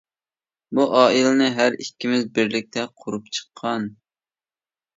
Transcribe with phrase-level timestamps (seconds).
[0.79, 3.89] بۇ ئائىلىنى ھەر ئىككىمىز بىرلىكتە قۇرۇپ چىققان.